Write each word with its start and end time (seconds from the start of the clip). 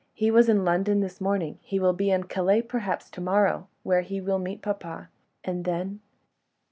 "He 0.15 0.31
was 0.31 0.49
in 0.49 0.65
London 0.65 1.01
this 1.01 1.21
morning; 1.21 1.59
he 1.61 1.79
will 1.79 1.93
be 1.93 2.09
in 2.09 2.23
Calais, 2.23 2.63
perhaps, 2.63 3.07
to 3.11 3.21
morrow... 3.21 3.67
where 3.83 4.01
he 4.01 4.19
will 4.19 4.39
meet 4.39 4.63
papa... 4.63 5.09
and 5.43 5.63
then 5.63 5.99